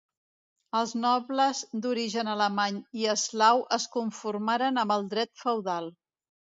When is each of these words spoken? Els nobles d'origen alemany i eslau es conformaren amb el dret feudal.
Els 0.79 0.93
nobles 1.01 1.59
d'origen 1.83 2.33
alemany 2.33 2.81
i 3.03 3.07
eslau 3.15 3.65
es 3.81 3.89
conformaren 4.01 4.85
amb 4.87 4.99
el 5.01 5.11
dret 5.17 5.35
feudal. 5.47 5.97